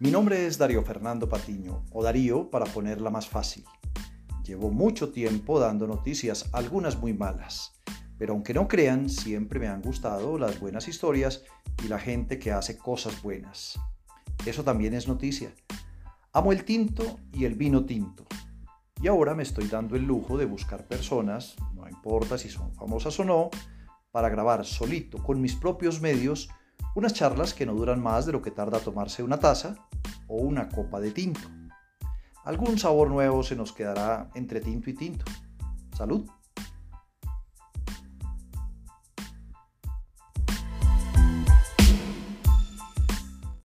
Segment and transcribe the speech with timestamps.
[0.00, 3.64] Mi nombre es Darío Fernando Patiño, o Darío para ponerla más fácil.
[4.44, 7.72] Llevo mucho tiempo dando noticias, algunas muy malas,
[8.16, 11.42] pero aunque no crean, siempre me han gustado las buenas historias
[11.84, 13.76] y la gente que hace cosas buenas.
[14.46, 15.52] Eso también es noticia.
[16.32, 18.24] Amo el tinto y el vino tinto.
[19.02, 23.18] Y ahora me estoy dando el lujo de buscar personas, no importa si son famosas
[23.18, 23.50] o no,
[24.12, 26.48] para grabar solito con mis propios medios
[26.94, 29.87] unas charlas que no duran más de lo que tarda tomarse una taza
[30.28, 31.40] o una copa de tinto.
[32.44, 35.24] Algún sabor nuevo se nos quedará entre tinto y tinto.
[35.96, 36.28] Salud.